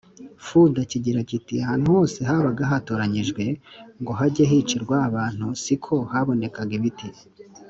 [0.45, 3.43] Fulda kigira kiti ahantu hose habaga haratoranyijwe
[4.01, 7.07] ngo hajye hicirwa abantu si ko habonekaga ibiti